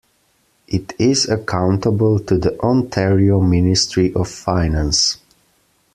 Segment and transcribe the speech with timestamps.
[0.67, 5.19] It is accountable to the Ontario Ministry of Finance.